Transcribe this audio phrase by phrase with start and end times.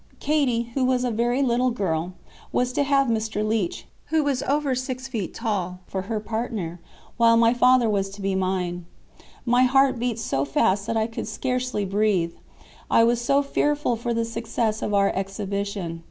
[0.19, 2.13] Katie, who was a very little girl
[2.51, 3.47] was to have Mr.
[3.47, 6.79] Leech, who was over six feet tall, for her partner,
[7.17, 8.87] while my father was to be mine.
[9.45, 12.33] My heart beat so fast that I could scarcely breathe,
[12.89, 15.99] I was so fearful for the success of our exhibition.